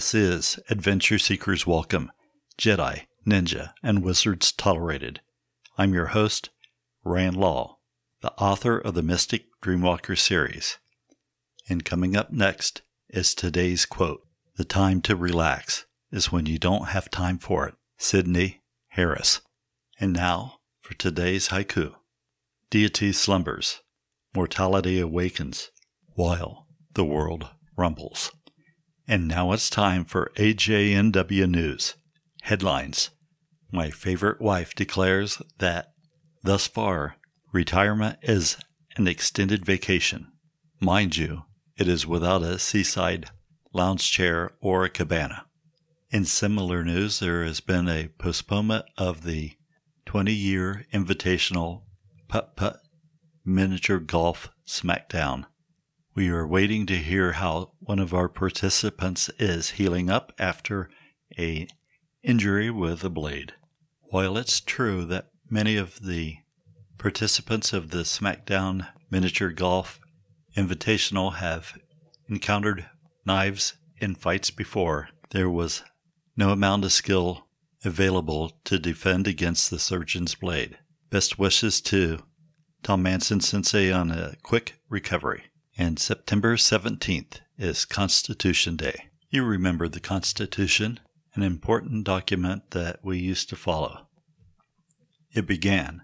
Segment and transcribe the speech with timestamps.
[0.00, 2.10] This is Adventure Seekers Welcome,
[2.56, 5.20] Jedi, Ninja, and Wizards Tolerated.
[5.76, 6.48] I'm your host,
[7.04, 7.76] Rand Law,
[8.22, 10.78] the author of the Mystic Dreamwalker series.
[11.68, 14.22] And coming up next is today's quote
[14.56, 17.74] The time to relax is when you don't have time for it.
[17.98, 19.42] Sydney Harris.
[20.00, 21.92] And now for today's haiku
[22.70, 23.82] Deity slumbers,
[24.34, 25.70] mortality awakens,
[26.14, 28.32] while the world rumbles.
[29.10, 31.96] And now it's time for AJNW News.
[32.42, 33.10] Headlines
[33.72, 35.90] My favorite wife declares that,
[36.44, 37.16] thus far,
[37.52, 38.56] retirement is
[38.94, 40.30] an extended vacation.
[40.78, 41.42] Mind you,
[41.76, 43.30] it is without a seaside
[43.72, 45.46] lounge chair or a cabana.
[46.12, 49.54] In similar news, there has been a postponement of the
[50.06, 51.82] 20 year invitational
[52.28, 52.76] putt putt
[53.44, 55.46] miniature golf smackdown.
[56.20, 60.90] We are waiting to hear how one of our participants is healing up after
[61.38, 61.66] a
[62.22, 63.54] injury with a blade.
[64.10, 66.36] While it's true that many of the
[66.98, 69.98] participants of the SmackDown Miniature Golf
[70.54, 71.78] Invitational have
[72.28, 72.84] encountered
[73.24, 75.82] knives in fights before, there was
[76.36, 77.46] no amount of skill
[77.82, 80.76] available to defend against the surgeon's blade.
[81.08, 82.24] Best wishes to
[82.82, 85.44] Tom Manson Sensei on a quick recovery
[85.80, 89.06] and September 17th is Constitution Day.
[89.30, 91.00] You remember the Constitution,
[91.34, 94.06] an important document that we used to follow.
[95.32, 96.02] It began,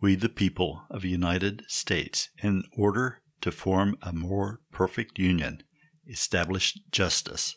[0.00, 5.62] We the people of the United States, in order to form a more perfect union,
[6.08, 7.54] establish justice,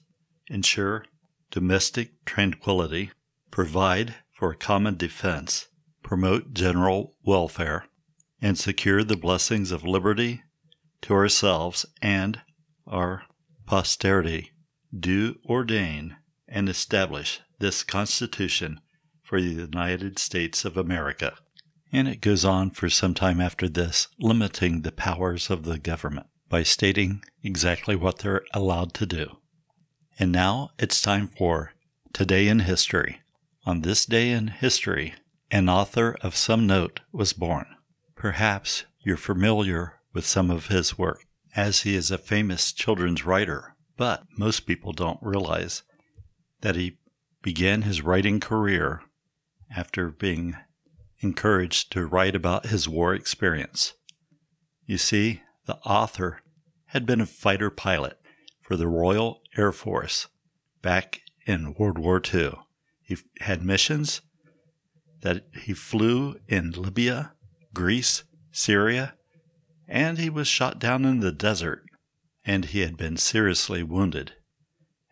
[0.49, 1.05] ensure
[1.51, 3.11] domestic tranquility,
[3.49, 5.69] provide for common defense,
[6.03, 7.85] promote general welfare,
[8.41, 10.43] and secure the blessings of liberty,
[11.01, 12.41] to ourselves and
[12.87, 13.23] our
[13.65, 14.51] posterity
[14.97, 16.17] do ordain
[16.47, 18.81] and establish this Constitution
[19.21, 21.35] for the United States of America.
[21.91, 26.27] And it goes on for some time after this, limiting the powers of the government
[26.49, 29.37] by stating exactly what they're allowed to do.
[30.17, 31.73] And now it's time for
[32.11, 33.21] Today in History.
[33.65, 35.13] On this day in history,
[35.51, 37.67] an author of some note was born.
[38.15, 41.25] Perhaps you're familiar with some of his work,
[41.55, 43.75] as he is a famous children's writer.
[43.97, 45.83] But most people don't realize
[46.61, 46.97] that he
[47.41, 49.01] began his writing career
[49.75, 50.55] after being
[51.19, 53.93] encouraged to write about his war experience.
[54.85, 56.41] You see, the author
[56.87, 58.19] had been a fighter pilot
[58.61, 60.27] for the Royal Air Force
[60.81, 62.53] back in World War II.
[63.01, 64.21] He had missions
[65.21, 67.33] that he flew in Libya,
[67.73, 69.15] Greece, Syria,
[69.89, 71.83] and he was shot down in the desert,
[72.45, 74.33] and he had been seriously wounded.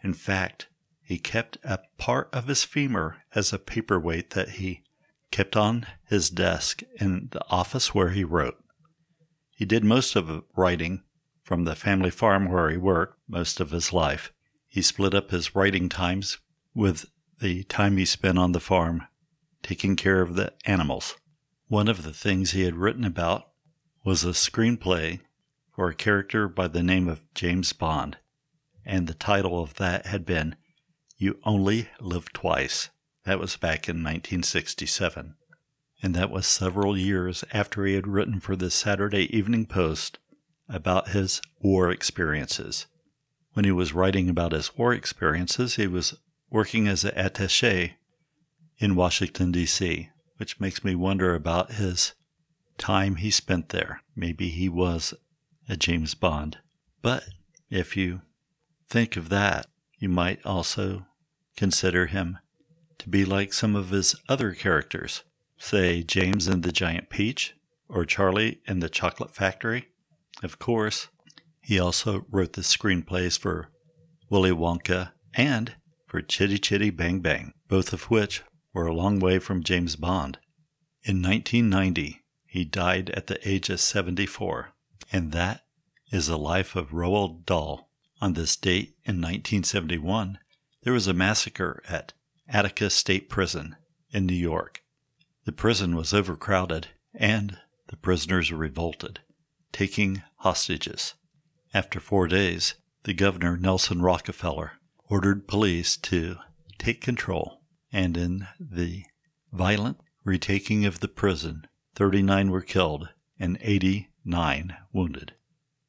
[0.04, 0.68] In fact,
[1.02, 4.84] he kept a part of his femur as a paperweight that he
[5.32, 8.64] kept on his desk in the office where he wrote.
[9.50, 11.04] He did most of writing
[11.42, 14.32] from the family farm where he worked most of his life.
[14.68, 16.38] He split up his writing times
[16.76, 17.06] with
[17.40, 19.04] the time he spent on the farm
[19.64, 21.16] taking care of the animals.
[21.68, 23.50] One of the things he had written about
[24.08, 25.20] was a screenplay
[25.76, 28.16] for a character by the name of James Bond,
[28.86, 30.56] and the title of that had been
[31.18, 32.90] You Only Live Twice.
[33.26, 35.36] That was back in 1967.
[36.02, 40.20] And that was several years after he had written for the Saturday Evening Post
[40.70, 42.88] about his war experiences.
[43.52, 46.18] When he was writing about his war experiences, he was
[46.50, 47.96] working as an attache
[48.78, 52.14] in Washington, D.C., which makes me wonder about his
[52.78, 54.02] time he spent there.
[54.16, 55.14] Maybe he was
[55.70, 56.60] a James Bond.
[57.02, 57.24] But
[57.70, 58.22] if you
[58.88, 59.68] think of that,
[60.00, 61.06] you might also
[61.56, 62.38] consider him
[63.00, 65.24] to be like some of his other characters,
[65.58, 67.56] say James and the Giant Peach
[67.90, 69.88] or Charlie and the Chocolate Factory.
[70.44, 71.08] Of course,
[71.62, 73.70] he also wrote the screenplays for
[74.30, 75.76] Willy Wonka and
[76.06, 80.38] for Chitty Chitty Bang Bang, both of which were a long way from James Bond.
[81.04, 84.72] In 1990, he died at the age of 74.
[85.12, 85.66] And that
[86.12, 87.90] is the life of Roald Dahl.
[88.20, 90.40] On this date in 1971,
[90.82, 92.14] there was a massacre at
[92.48, 93.76] Attica State Prison
[94.12, 94.82] in New York.
[95.46, 97.60] The prison was overcrowded and
[97.90, 99.20] the prisoners revolted,
[99.72, 101.14] taking hostages.
[101.74, 104.74] After four days, the governor, Nelson Rockefeller,
[105.10, 106.38] ordered police to
[106.78, 107.62] take control,
[107.92, 109.04] and in the
[109.52, 111.68] violent retaking of the prison,
[111.98, 113.10] 39 were killed
[113.40, 115.34] and 89 wounded.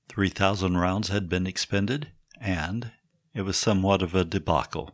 [0.08, 2.08] 3,000 rounds had been expended,
[2.40, 2.92] and
[3.34, 4.90] it was somewhat of a debacle.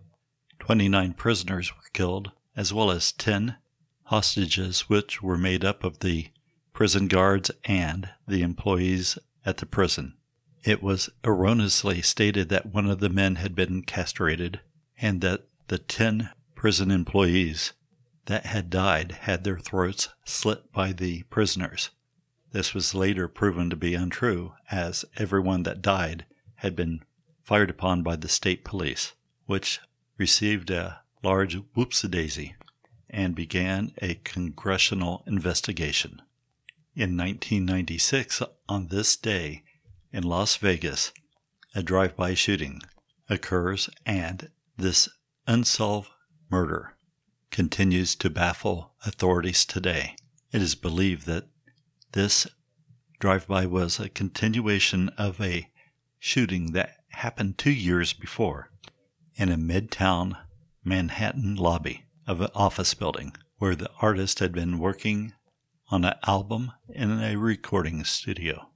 [0.58, 3.54] 29 prisoners were killed, as well as 10
[4.06, 6.30] hostages, which were made up of the
[6.72, 9.16] prison guards and the employees
[9.46, 10.14] at the prison.
[10.64, 14.58] It was erroneously stated that one of the men had been castrated
[15.00, 17.72] and that the 10 prison employees
[18.26, 21.90] that had died had their throats slit by the prisoners.
[22.52, 26.24] This was later proven to be untrue, as everyone that died
[26.56, 27.02] had been
[27.42, 29.12] fired upon by the state police,
[29.46, 29.80] which
[30.16, 32.54] received a large whoopsie-daisy
[33.10, 36.22] and began a congressional investigation.
[36.94, 39.62] In 1996, on this day,
[40.12, 41.12] in Las Vegas,
[41.74, 42.80] a drive by shooting
[43.28, 45.08] occurs, and this
[45.46, 46.10] unsolved
[46.50, 46.94] murder
[47.54, 50.16] continues to baffle authorities today.
[50.50, 51.44] It is believed that
[52.10, 52.48] this
[53.20, 55.70] drive by was a continuation of a
[56.18, 58.70] shooting that happened two years before
[59.36, 60.36] in a midtown
[60.82, 65.32] Manhattan lobby of an office building where the artist had been working
[65.92, 68.68] on an album in a recording studio.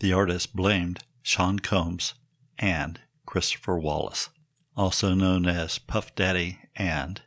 [0.00, 2.14] The artist blamed Sean Combs
[2.58, 4.28] and Christopher Wallace,
[4.76, 7.22] also known as Puff Daddy and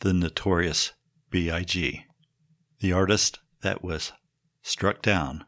[0.00, 0.92] the notorious
[1.30, 2.04] B.I.G.
[2.80, 4.12] The artist that was
[4.62, 5.44] struck down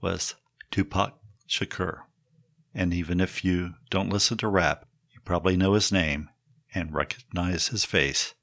[0.00, 0.34] was
[0.70, 1.18] Tupac
[1.48, 2.02] Shakur.
[2.74, 6.30] And even if you don't listen to rap, you probably know his name
[6.74, 8.34] and recognize his face.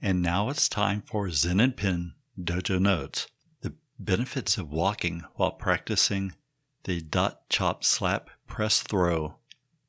[0.00, 3.26] And now it's time for Zen and Pin Dojo Notes.
[3.62, 6.34] The benefits of walking while practicing
[6.84, 9.36] the dot chop slap press throw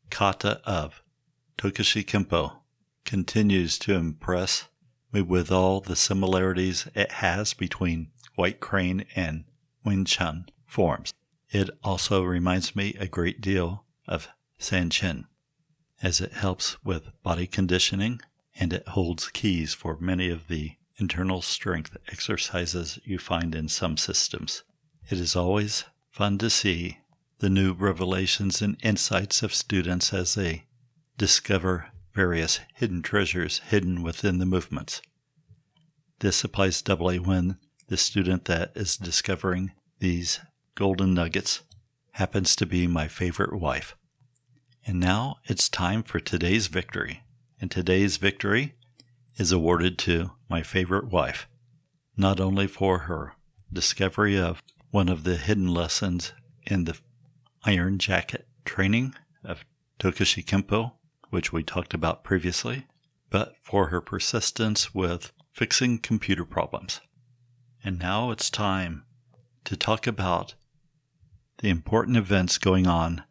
[0.09, 1.01] kata of
[1.57, 2.57] Tokushi Kempo
[3.05, 4.67] continues to impress
[5.11, 9.45] with all the similarities it has between White Crane and
[9.83, 11.13] Wing Chun forms.
[11.51, 14.27] It also reminds me a great deal of
[14.59, 15.25] Sanchin,
[16.01, 18.21] as it helps with body conditioning
[18.59, 23.97] and it holds keys for many of the internal strength exercises you find in some
[23.97, 24.63] systems.
[25.09, 26.99] It is always fun to see
[27.39, 30.65] the new revelations and insights of students as they
[31.17, 31.87] discover
[32.19, 35.01] various hidden treasures hidden within the movements.
[36.19, 37.57] This applies doubly when
[37.87, 40.41] the student that is discovering these
[40.75, 41.61] golden nuggets
[42.11, 43.95] happens to be my favorite wife.
[44.85, 47.23] And now it's time for today's victory.
[47.61, 48.73] And today's victory
[49.37, 51.47] is awarded to my favorite wife,
[52.17, 53.35] not only for her
[53.71, 54.61] discovery of
[54.91, 56.33] one of the hidden lessons
[56.67, 56.97] in the
[57.63, 59.63] Iron Jacket training of
[60.01, 60.98] Tokushi Kempo,
[61.29, 62.85] which we talked about previously,
[63.29, 67.01] but for her persistence with fixing computer problems.
[67.83, 69.03] And now it's time
[69.65, 70.55] to talk about
[71.59, 73.23] the important events going on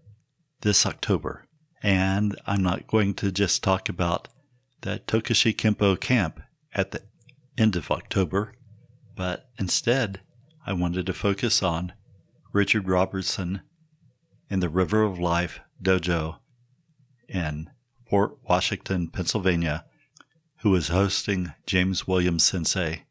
[0.61, 1.45] this October.
[1.83, 4.29] And I'm not going to just talk about
[4.83, 6.41] the Tokushi Kempo camp
[6.75, 7.03] at the
[7.57, 8.53] end of October,
[9.17, 10.21] but instead
[10.67, 11.93] I wanted to focus on
[12.53, 13.63] Richard Robertson
[14.51, 16.39] in the River of Life Dojo
[17.29, 17.71] in
[18.09, 19.85] Fort Washington, Pennsylvania,
[20.59, 23.05] who is hosting James Williams Sensei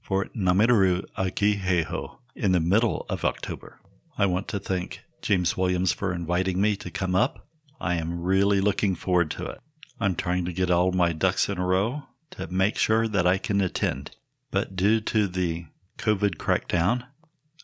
[0.00, 3.80] for Namiru Akiheiho in the middle of October.
[4.16, 7.46] I want to thank James Williams for inviting me to come up.
[7.80, 9.60] I am really looking forward to it.
[10.00, 13.38] I'm trying to get all my ducks in a row to make sure that I
[13.38, 14.12] can attend.
[14.50, 15.66] But due to the
[15.98, 17.06] COVID crackdown,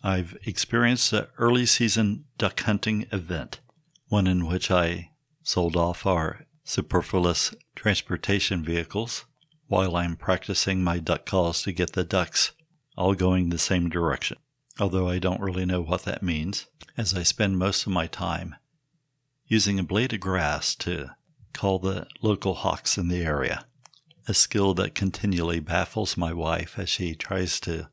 [0.02, 3.60] I've experienced an early season duck hunting event,
[4.08, 5.10] one in which I
[5.42, 9.26] sold off our superfluous transportation vehicles
[9.68, 12.52] while I'm practicing my duck calls to get the ducks
[12.96, 14.38] all going the same direction.
[14.80, 16.66] Although I don't really know what that means,
[16.96, 18.56] as I spend most of my time
[19.46, 21.10] using a blade of grass to
[21.52, 23.66] call the local hawks in the area,
[24.26, 27.88] a skill that continually baffles my wife as she tries to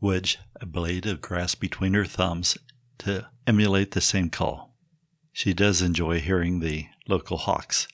[0.00, 2.56] wedge a blade of grass between her thumbs
[2.98, 4.76] to emulate the same call.
[5.32, 7.88] She does enjoy hearing the local hawks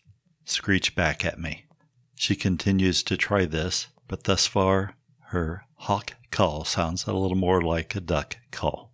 [0.44, 1.66] screech back at me.
[2.14, 4.94] She continues to try this, but thus far
[5.28, 8.92] her hawk call sounds a little more like a duck call.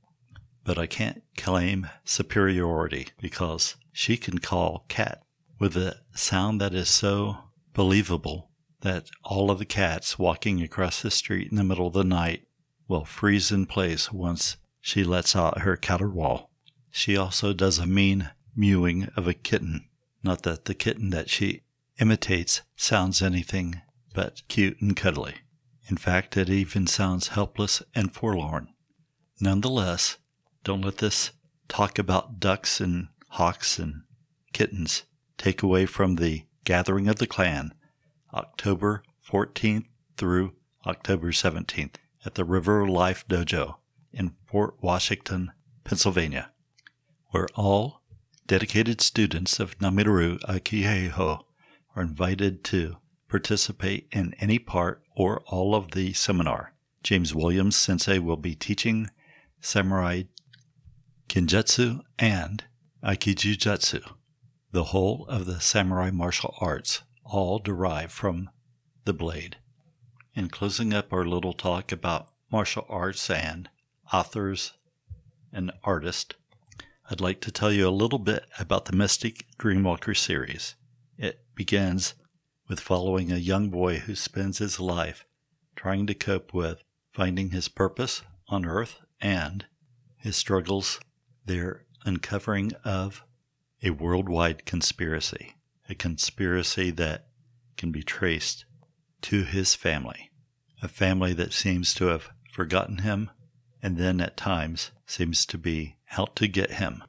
[0.64, 5.22] But I can't claim superiority because she can call cat
[5.58, 7.38] with a sound that is so
[7.72, 8.50] believable
[8.82, 12.46] that all of the cats walking across the street in the middle of the night
[12.88, 16.48] will freeze in place once she lets out her caterwaul.
[16.90, 19.88] She also does a mean mewing of a kitten.
[20.26, 21.62] Not that the kitten that she
[22.00, 25.36] imitates sounds anything but cute and cuddly.
[25.88, 28.66] In fact, it even sounds helpless and forlorn.
[29.40, 30.16] Nonetheless,
[30.64, 31.30] don't let this
[31.68, 34.02] talk about ducks and hawks and
[34.52, 35.04] kittens
[35.38, 37.72] take away from the Gathering of the Clan,
[38.34, 40.54] October 14th through
[40.84, 43.76] October 17th at the River Life Dojo
[44.12, 45.52] in Fort Washington,
[45.84, 46.50] Pennsylvania,
[47.30, 48.02] where all
[48.46, 51.42] dedicated students of Nami Ryu Aiki Heiho
[51.94, 52.96] are invited to
[53.28, 56.72] participate in any part or all of the seminar.
[57.02, 59.10] James Williams Sensei will be teaching
[59.60, 60.22] samurai
[61.28, 62.64] kenjutsu and
[63.02, 64.12] aikijutsu,
[64.70, 68.50] the whole of the samurai martial arts, all derived from
[69.04, 69.56] the blade.
[70.34, 73.68] In closing up our little talk about martial arts and
[74.12, 74.74] authors
[75.52, 76.34] and artists,
[77.08, 80.74] I'd like to tell you a little bit about the Mystic Dreamwalker series.
[81.16, 82.14] It begins
[82.68, 85.24] with following a young boy who spends his life
[85.76, 86.82] trying to cope with
[87.12, 89.66] finding his purpose on earth and
[90.16, 90.98] his struggles
[91.44, 93.22] their uncovering of
[93.84, 95.54] a worldwide conspiracy,
[95.88, 97.28] a conspiracy that
[97.76, 98.64] can be traced
[99.22, 100.32] to his family,
[100.82, 103.30] a family that seems to have forgotten him
[103.80, 107.02] and then at times seems to be out to get him.